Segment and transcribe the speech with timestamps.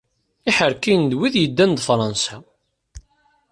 [0.49, 2.37] Iḥerkiyen d wid yeddan d Fṛansa.